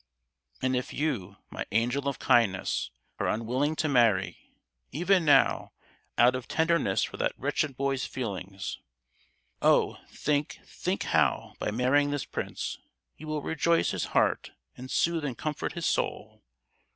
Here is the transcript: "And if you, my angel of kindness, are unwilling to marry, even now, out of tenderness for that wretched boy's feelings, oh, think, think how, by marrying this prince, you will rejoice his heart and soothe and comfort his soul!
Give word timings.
"And 0.63 0.75
if 0.75 0.91
you, 0.91 1.37
my 1.51 1.63
angel 1.71 2.07
of 2.07 2.17
kindness, 2.17 2.89
are 3.19 3.27
unwilling 3.27 3.75
to 3.75 3.87
marry, 3.87 4.55
even 4.91 5.23
now, 5.25 5.73
out 6.17 6.33
of 6.33 6.47
tenderness 6.47 7.03
for 7.03 7.17
that 7.17 7.35
wretched 7.37 7.77
boy's 7.77 8.03
feelings, 8.07 8.79
oh, 9.61 9.99
think, 10.09 10.59
think 10.65 11.03
how, 11.03 11.53
by 11.59 11.69
marrying 11.69 12.09
this 12.09 12.25
prince, 12.25 12.79
you 13.17 13.27
will 13.27 13.43
rejoice 13.43 13.91
his 13.91 14.05
heart 14.05 14.53
and 14.75 14.89
soothe 14.89 15.23
and 15.23 15.37
comfort 15.37 15.73
his 15.73 15.85
soul! 15.85 16.41